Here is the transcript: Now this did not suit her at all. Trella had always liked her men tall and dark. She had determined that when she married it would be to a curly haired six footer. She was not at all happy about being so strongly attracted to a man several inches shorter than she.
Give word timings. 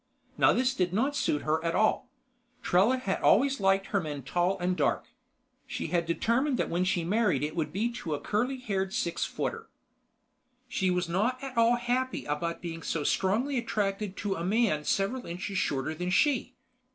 Now 0.35 0.51
this 0.51 0.73
did 0.73 0.93
not 0.93 1.15
suit 1.15 1.43
her 1.43 1.63
at 1.63 1.75
all. 1.75 2.09
Trella 2.63 2.97
had 2.97 3.21
always 3.21 3.59
liked 3.59 3.85
her 3.93 4.01
men 4.01 4.23
tall 4.23 4.57
and 4.57 4.75
dark. 4.75 5.09
She 5.67 5.89
had 5.89 6.07
determined 6.07 6.57
that 6.57 6.71
when 6.71 6.83
she 6.85 7.03
married 7.03 7.43
it 7.43 7.55
would 7.55 7.71
be 7.71 7.91
to 7.91 8.15
a 8.15 8.19
curly 8.19 8.57
haired 8.57 8.95
six 8.95 9.25
footer. 9.25 9.67
She 10.67 10.89
was 10.89 11.07
not 11.07 11.37
at 11.43 11.55
all 11.55 11.75
happy 11.75 12.25
about 12.25 12.63
being 12.63 12.81
so 12.81 13.03
strongly 13.03 13.59
attracted 13.59 14.17
to 14.17 14.33
a 14.33 14.43
man 14.43 14.85
several 14.85 15.27
inches 15.27 15.59
shorter 15.59 15.93
than 15.93 16.09
she. 16.09 16.55